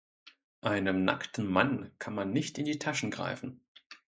[0.61, 3.61] Einem nackten Mann kann man nicht in die Taschen greifen.